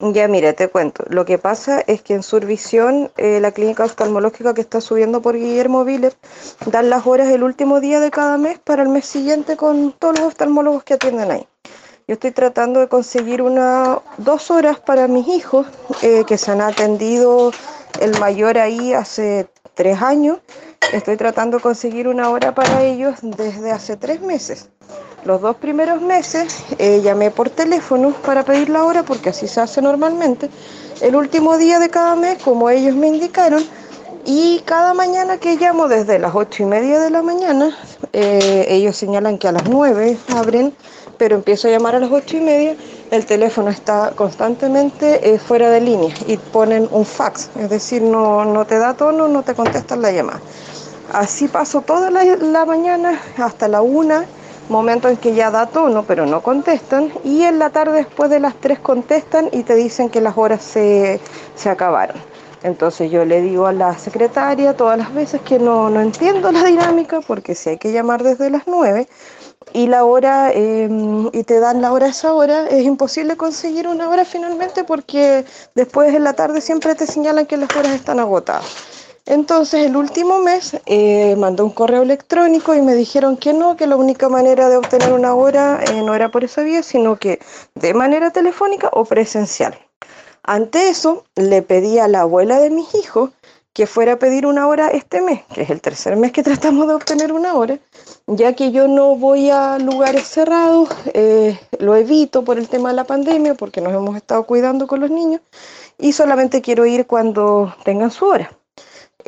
Ya, 0.00 0.28
mira, 0.28 0.52
te 0.52 0.68
cuento. 0.68 1.02
Lo 1.08 1.24
que 1.24 1.38
pasa 1.38 1.80
es 1.80 2.02
que 2.02 2.14
en 2.14 2.22
Survisión, 2.22 3.10
eh, 3.16 3.40
la 3.40 3.50
clínica 3.50 3.84
oftalmológica 3.84 4.54
que 4.54 4.60
está 4.60 4.80
subiendo 4.80 5.20
por 5.20 5.34
Guillermo 5.34 5.84
Viller, 5.84 6.14
dan 6.66 6.88
las 6.88 7.04
horas 7.04 7.28
el 7.30 7.42
último 7.42 7.80
día 7.80 7.98
de 7.98 8.12
cada 8.12 8.38
mes 8.38 8.60
para 8.60 8.84
el 8.84 8.90
mes 8.90 9.06
siguiente 9.06 9.56
con 9.56 9.90
todos 9.90 10.20
los 10.20 10.28
oftalmólogos 10.28 10.84
que 10.84 10.94
atienden 10.94 11.32
ahí. 11.32 11.48
Yo 12.06 12.14
estoy 12.14 12.30
tratando 12.30 12.78
de 12.78 12.86
conseguir 12.86 13.42
una, 13.42 14.00
dos 14.18 14.52
horas 14.52 14.78
para 14.78 15.08
mis 15.08 15.26
hijos 15.26 15.66
eh, 16.02 16.22
que 16.28 16.38
se 16.38 16.52
han 16.52 16.60
atendido 16.60 17.50
el 18.00 18.16
mayor 18.20 18.56
ahí 18.56 18.92
hace 18.92 19.48
tres 19.74 20.00
años. 20.00 20.38
Estoy 20.92 21.16
tratando 21.16 21.56
de 21.56 21.62
conseguir 21.64 22.06
una 22.06 22.30
hora 22.30 22.54
para 22.54 22.84
ellos 22.84 23.16
desde 23.20 23.72
hace 23.72 23.96
tres 23.96 24.20
meses. 24.20 24.68
Los 25.24 25.40
dos 25.40 25.56
primeros 25.56 26.00
meses 26.00 26.64
eh, 26.78 27.00
llamé 27.02 27.30
por 27.30 27.50
teléfono 27.50 28.12
para 28.24 28.44
pedir 28.44 28.68
la 28.68 28.84
hora 28.84 29.02
porque 29.02 29.30
así 29.30 29.48
se 29.48 29.60
hace 29.60 29.82
normalmente. 29.82 30.48
El 31.00 31.16
último 31.16 31.58
día 31.58 31.78
de 31.78 31.90
cada 31.90 32.14
mes, 32.16 32.42
como 32.42 32.70
ellos 32.70 32.94
me 32.94 33.08
indicaron, 33.08 33.64
y 34.24 34.60
cada 34.64 34.94
mañana 34.94 35.38
que 35.38 35.56
llamo 35.56 35.88
desde 35.88 36.18
las 36.18 36.34
ocho 36.34 36.62
y 36.62 36.66
media 36.66 37.00
de 37.00 37.10
la 37.10 37.22
mañana, 37.22 37.76
eh, 38.12 38.66
ellos 38.68 38.96
señalan 38.96 39.38
que 39.38 39.48
a 39.48 39.52
las 39.52 39.68
nueve 39.68 40.18
abren, 40.36 40.74
pero 41.16 41.36
empiezo 41.36 41.68
a 41.68 41.70
llamar 41.70 41.94
a 41.94 42.00
las 42.00 42.12
ocho 42.12 42.36
y 42.36 42.40
media, 42.40 42.76
el 43.10 43.26
teléfono 43.26 43.70
está 43.70 44.12
constantemente 44.14 45.34
eh, 45.34 45.38
fuera 45.38 45.70
de 45.70 45.80
línea 45.80 46.14
y 46.26 46.36
ponen 46.36 46.88
un 46.90 47.04
fax, 47.04 47.50
es 47.58 47.70
decir, 47.70 48.02
no, 48.02 48.44
no 48.44 48.66
te 48.66 48.78
da 48.78 48.94
tono, 48.94 49.28
no 49.28 49.42
te 49.42 49.54
contestan 49.54 50.02
la 50.02 50.12
llamada. 50.12 50.40
Así 51.12 51.48
paso 51.48 51.80
toda 51.80 52.10
la, 52.10 52.24
la 52.24 52.66
mañana 52.66 53.20
hasta 53.38 53.66
la 53.66 53.80
una 53.80 54.26
momentos 54.70 55.10
en 55.10 55.16
que 55.16 55.34
ya 55.34 55.50
da 55.50 55.66
tono, 55.66 56.04
pero 56.04 56.26
no 56.26 56.42
contestan, 56.42 57.12
y 57.24 57.42
en 57.42 57.58
la 57.58 57.70
tarde 57.70 57.98
después 57.98 58.30
de 58.30 58.40
las 58.40 58.54
3 58.56 58.78
contestan 58.80 59.48
y 59.52 59.62
te 59.62 59.74
dicen 59.74 60.10
que 60.10 60.20
las 60.20 60.36
horas 60.36 60.62
se, 60.62 61.20
se 61.54 61.70
acabaron. 61.70 62.16
Entonces 62.62 63.10
yo 63.10 63.24
le 63.24 63.40
digo 63.40 63.66
a 63.66 63.72
la 63.72 63.96
secretaria 63.98 64.76
todas 64.76 64.98
las 64.98 65.14
veces 65.14 65.40
que 65.42 65.58
no, 65.58 65.90
no 65.90 66.00
entiendo 66.00 66.50
la 66.50 66.64
dinámica, 66.64 67.20
porque 67.20 67.54
si 67.54 67.70
hay 67.70 67.78
que 67.78 67.92
llamar 67.92 68.22
desde 68.22 68.50
las 68.50 68.66
9 68.66 69.08
y 69.72 69.86
la 69.86 70.04
hora, 70.04 70.50
eh, 70.52 70.88
y 71.32 71.44
te 71.44 71.60
dan 71.60 71.82
la 71.82 71.92
hora 71.92 72.06
a 72.06 72.10
esa 72.10 72.32
hora, 72.32 72.66
es 72.68 72.84
imposible 72.84 73.36
conseguir 73.36 73.86
una 73.86 74.08
hora 74.08 74.24
finalmente 74.24 74.84
porque 74.84 75.44
después 75.74 76.14
en 76.14 76.24
la 76.24 76.32
tarde 76.32 76.60
siempre 76.60 76.94
te 76.94 77.06
señalan 77.06 77.46
que 77.46 77.56
las 77.56 77.74
horas 77.76 77.92
están 77.92 78.18
agotadas. 78.18 78.97
Entonces, 79.30 79.84
el 79.84 79.94
último 79.94 80.38
mes 80.38 80.74
eh, 80.86 81.36
mandó 81.36 81.62
un 81.62 81.70
correo 81.70 82.00
electrónico 82.00 82.74
y 82.74 82.80
me 82.80 82.94
dijeron 82.94 83.36
que 83.36 83.52
no, 83.52 83.76
que 83.76 83.86
la 83.86 83.96
única 83.96 84.30
manera 84.30 84.70
de 84.70 84.78
obtener 84.78 85.12
una 85.12 85.34
hora 85.34 85.80
eh, 85.84 86.00
no 86.00 86.14
era 86.14 86.30
por 86.30 86.44
esa 86.44 86.62
vía, 86.62 86.82
sino 86.82 87.16
que 87.16 87.38
de 87.74 87.92
manera 87.92 88.30
telefónica 88.30 88.88
o 88.90 89.04
presencial. 89.04 89.78
Ante 90.44 90.88
eso, 90.88 91.26
le 91.36 91.60
pedí 91.60 91.98
a 91.98 92.08
la 92.08 92.22
abuela 92.22 92.58
de 92.58 92.70
mis 92.70 92.94
hijos 92.94 93.28
que 93.74 93.86
fuera 93.86 94.14
a 94.14 94.18
pedir 94.18 94.46
una 94.46 94.66
hora 94.66 94.88
este 94.88 95.20
mes, 95.20 95.42
que 95.52 95.60
es 95.60 95.68
el 95.68 95.82
tercer 95.82 96.16
mes 96.16 96.32
que 96.32 96.42
tratamos 96.42 96.88
de 96.88 96.94
obtener 96.94 97.30
una 97.30 97.52
hora, 97.52 97.78
ya 98.28 98.54
que 98.54 98.72
yo 98.72 98.88
no 98.88 99.14
voy 99.14 99.50
a 99.50 99.78
lugares 99.78 100.26
cerrados, 100.26 100.88
eh, 101.12 101.60
lo 101.80 101.96
evito 101.96 102.44
por 102.44 102.56
el 102.58 102.66
tema 102.70 102.88
de 102.88 102.96
la 102.96 103.04
pandemia, 103.04 103.52
porque 103.56 103.82
nos 103.82 103.92
hemos 103.92 104.16
estado 104.16 104.44
cuidando 104.44 104.86
con 104.86 105.00
los 105.00 105.10
niños, 105.10 105.42
y 105.98 106.14
solamente 106.14 106.62
quiero 106.62 106.86
ir 106.86 107.06
cuando 107.06 107.74
tengan 107.84 108.10
su 108.10 108.24
hora 108.24 108.57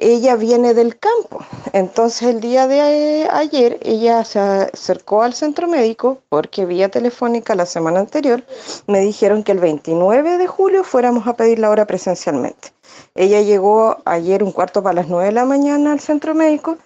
ella 0.00 0.34
viene 0.34 0.72
del 0.74 0.98
campo. 0.98 1.44
Entonces 1.72 2.22
el 2.22 2.40
día 2.40 2.66
de 2.66 3.28
ayer 3.30 3.78
ella 3.82 4.24
se 4.24 4.38
acercó 4.38 5.22
al 5.22 5.34
centro 5.34 5.68
médico 5.68 6.18
porque 6.28 6.64
vía 6.64 6.88
telefónica 6.88 7.54
la 7.54 7.66
semana 7.66 8.00
anterior 8.00 8.42
me 8.86 9.00
dijeron 9.00 9.44
que 9.44 9.52
el 9.52 9.58
29 9.58 10.38
de 10.38 10.46
julio 10.46 10.84
fuéramos 10.84 11.26
a 11.26 11.34
pedir 11.34 11.58
la 11.58 11.70
hora 11.70 11.86
presencialmente. 11.86 12.72
Ella 13.14 13.42
llegó 13.42 13.98
ayer 14.06 14.42
un 14.42 14.52
cuarto 14.52 14.82
para 14.82 14.94
las 14.94 15.08
9 15.08 15.26
de 15.26 15.32
la 15.32 15.44
mañana 15.44 15.92
al 15.92 16.00
centro 16.00 16.34
médico, 16.34 16.78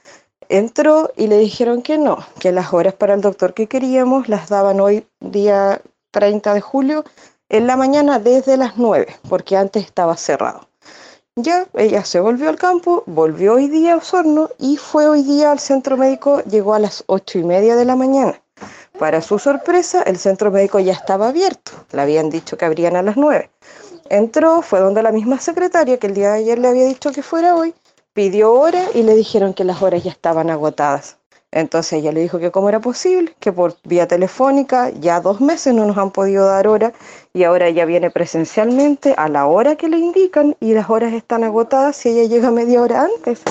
entró 0.49 1.11
y 1.17 1.29
le 1.29 1.39
dijeron 1.39 1.83
que 1.83 1.97
no, 1.97 2.19
que 2.41 2.53
las 2.53 2.73
horas 2.75 2.95
para 2.95 3.15
el 3.15 3.21
doctor 3.21 3.55
que 3.55 3.69
queríamos 3.69 4.29
las 4.29 4.49
daban 4.49 4.81
hoy 4.81 5.07
día 5.21 5.81
30 6.11 6.53
de 6.53 6.61
julio 6.61 7.05
en 7.49 7.67
la 7.67 7.77
mañana 7.77 8.19
desde 8.19 8.57
las 8.57 8.77
9 8.77 9.07
porque 9.29 9.57
antes 9.57 9.85
estaba 9.85 10.17
cerrado. 10.17 10.69
Ya, 11.37 11.67
ella 11.75 12.05
se 12.05 12.21
volvió 12.21 12.49
al 12.49 12.55
campo, 12.55 13.03
volvió 13.07 13.55
hoy 13.55 13.67
día 13.67 13.95
a 13.95 13.97
Osorno 13.97 14.51
y 14.57 14.77
fue 14.77 15.09
hoy 15.09 15.25
día 15.25 15.51
al 15.51 15.59
centro 15.59 15.97
médico, 15.97 16.41
llegó 16.45 16.75
a 16.75 16.79
las 16.79 17.03
ocho 17.09 17.41
y 17.41 17.43
media 17.43 17.75
de 17.75 17.85
la 17.85 17.97
mañana. 17.97 18.41
Para 19.01 19.21
su 19.21 19.41
sorpresa, 19.41 20.03
el 20.03 20.17
centro 20.17 20.53
médico 20.53 20.79
ya 20.79 20.93
estaba 20.93 21.27
abierto, 21.27 21.73
le 21.91 22.03
habían 22.03 22.31
dicho 22.31 22.57
que 22.57 22.67
abrían 22.67 22.95
a 22.95 23.03
las 23.03 23.17
nueve. 23.17 23.51
Entró, 24.11 24.63
fue 24.63 24.79
donde 24.79 25.03
la 25.03 25.11
misma 25.11 25.41
secretaria 25.41 25.99
que 25.99 26.07
el 26.07 26.15
día 26.15 26.31
de 26.31 26.39
ayer 26.39 26.59
le 26.61 26.69
había 26.69 26.87
dicho 26.87 27.11
que 27.11 27.25
fuera 27.25 27.57
hoy, 27.57 27.75
pidió 28.13 28.53
hora 28.53 28.85
y 28.95 29.03
le 29.03 29.17
dijeron 29.17 29.55
que 29.55 29.65
las 29.65 29.83
horas 29.83 30.05
ya 30.05 30.13
estaban 30.13 30.51
agotadas. 30.51 31.17
Entonces 31.55 32.01
ella 32.01 32.11
le 32.11 32.21
dijo 32.21 32.41
que 32.41 32.51
cómo 32.51 32.69
era 32.69 32.81
posible, 32.81 33.33
que 33.39 33.53
por 33.53 33.77
vía 33.85 34.09
telefónica 34.09 34.91
ya 34.91 35.21
dos 35.21 35.41
meses 35.41 35.73
no 35.73 35.87
nos 35.87 35.97
han 35.97 36.11
podido 36.11 36.47
dar 36.47 36.67
hora 36.67 36.93
y 37.33 37.45
ahora 37.45 37.69
ella 37.69 37.85
viene 37.85 38.11
presencialmente 38.11 39.15
a 39.17 39.29
la 39.29 39.47
hora 39.47 39.77
que 39.77 39.89
le 39.89 39.99
indican 39.99 40.57
y 40.59 40.75
las 40.75 40.91
horas 40.91 41.13
están 41.13 41.45
agotadas 41.45 41.95
si 41.95 42.09
ella 42.09 42.29
llega 42.29 42.51
media 42.51 42.83
hora 42.83 43.03
antes. 43.05 43.43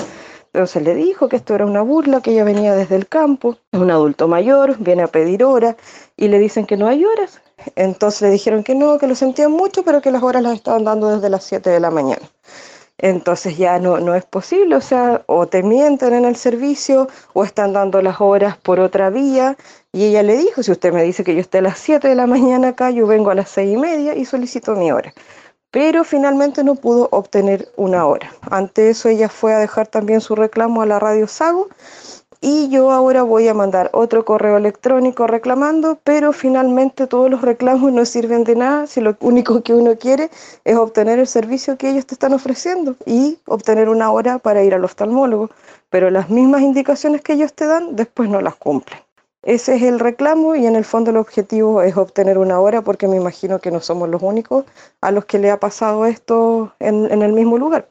Entonces 0.52 0.82
le 0.82 0.94
dijo 0.94 1.30
que 1.30 1.36
esto 1.36 1.54
era 1.54 1.64
una 1.64 1.80
burla, 1.80 2.20
que 2.20 2.32
ella 2.32 2.44
venía 2.44 2.74
desde 2.74 2.96
el 2.96 3.08
campo, 3.08 3.56
es 3.72 3.80
un 3.80 3.90
adulto 3.90 4.28
mayor, 4.28 4.76
viene 4.78 5.02
a 5.02 5.06
pedir 5.06 5.42
hora 5.42 5.74
y 6.14 6.28
le 6.28 6.38
dicen 6.38 6.66
que 6.66 6.76
no 6.76 6.88
hay 6.88 7.06
horas. 7.06 7.40
Entonces 7.74 8.20
le 8.20 8.28
dijeron 8.28 8.64
que 8.64 8.74
no, 8.74 8.98
que 8.98 9.06
lo 9.06 9.14
sentían 9.14 9.50
mucho, 9.50 9.82
pero 9.82 10.02
que 10.02 10.10
las 10.10 10.22
horas 10.22 10.42
las 10.42 10.52
estaban 10.52 10.84
dando 10.84 11.08
desde 11.08 11.30
las 11.30 11.42
7 11.44 11.70
de 11.70 11.80
la 11.80 11.90
mañana 11.90 12.28
entonces 12.98 13.58
ya 13.58 13.78
no, 13.80 13.98
no 13.98 14.14
es 14.14 14.24
posible, 14.24 14.76
o 14.76 14.80
sea, 14.80 15.22
o 15.26 15.46
te 15.46 15.62
mienten 15.62 16.14
en 16.14 16.24
el 16.24 16.36
servicio 16.36 17.08
o 17.32 17.44
están 17.44 17.72
dando 17.72 18.00
las 18.02 18.20
horas 18.20 18.56
por 18.56 18.78
otra 18.80 19.10
vía. 19.10 19.56
Y 19.92 20.04
ella 20.06 20.22
le 20.22 20.36
dijo, 20.36 20.62
si 20.62 20.70
usted 20.70 20.92
me 20.92 21.02
dice 21.02 21.24
que 21.24 21.34
yo 21.34 21.40
esté 21.40 21.58
a 21.58 21.62
las 21.62 21.78
7 21.78 22.08
de 22.08 22.14
la 22.14 22.26
mañana 22.26 22.68
acá, 22.68 22.90
yo 22.90 23.06
vengo 23.06 23.30
a 23.30 23.34
las 23.34 23.48
6 23.50 23.74
y 23.74 23.76
media 23.76 24.14
y 24.14 24.24
solicito 24.24 24.74
mi 24.76 24.92
hora. 24.92 25.12
Pero 25.70 26.04
finalmente 26.04 26.62
no 26.62 26.76
pudo 26.76 27.08
obtener 27.10 27.68
una 27.76 28.06
hora. 28.06 28.32
Ante 28.42 28.90
eso 28.90 29.08
ella 29.08 29.28
fue 29.28 29.54
a 29.54 29.58
dejar 29.58 29.88
también 29.88 30.20
su 30.20 30.36
reclamo 30.36 30.82
a 30.82 30.86
la 30.86 31.00
radio 31.00 31.26
Sago 31.26 31.68
y 32.46 32.68
yo 32.68 32.90
ahora 32.90 33.22
voy 33.22 33.48
a 33.48 33.54
mandar 33.54 33.88
otro 33.94 34.26
correo 34.26 34.58
electrónico 34.58 35.26
reclamando, 35.26 35.98
pero 36.04 36.34
finalmente 36.34 37.06
todos 37.06 37.30
los 37.30 37.40
reclamos 37.40 37.90
no 37.90 38.04
sirven 38.04 38.44
de 38.44 38.54
nada 38.54 38.86
si 38.86 39.00
lo 39.00 39.16
único 39.20 39.62
que 39.62 39.72
uno 39.72 39.96
quiere 39.96 40.28
es 40.64 40.76
obtener 40.76 41.18
el 41.18 41.26
servicio 41.26 41.78
que 41.78 41.88
ellos 41.88 42.04
te 42.04 42.14
están 42.14 42.34
ofreciendo 42.34 42.96
y 43.06 43.38
obtener 43.46 43.88
una 43.88 44.10
hora 44.10 44.38
para 44.38 44.62
ir 44.62 44.74
al 44.74 44.84
oftalmólogo, 44.84 45.48
pero 45.88 46.10
las 46.10 46.28
mismas 46.28 46.60
indicaciones 46.60 47.22
que 47.22 47.32
ellos 47.32 47.54
te 47.54 47.66
dan 47.66 47.96
después 47.96 48.28
no 48.28 48.42
las 48.42 48.56
cumplen. 48.56 49.00
Ese 49.42 49.76
es 49.76 49.82
el 49.82 49.98
reclamo 49.98 50.54
y 50.54 50.66
en 50.66 50.76
el 50.76 50.84
fondo 50.84 51.12
el 51.12 51.16
objetivo 51.16 51.80
es 51.80 51.96
obtener 51.96 52.36
una 52.36 52.60
hora 52.60 52.82
porque 52.82 53.08
me 53.08 53.16
imagino 53.16 53.58
que 53.58 53.70
no 53.70 53.80
somos 53.80 54.10
los 54.10 54.22
únicos 54.22 54.66
a 55.00 55.10
los 55.12 55.24
que 55.24 55.38
le 55.38 55.50
ha 55.50 55.58
pasado 55.58 56.04
esto 56.04 56.74
en, 56.78 57.10
en 57.10 57.22
el 57.22 57.32
mismo 57.32 57.56
lugar. 57.56 57.88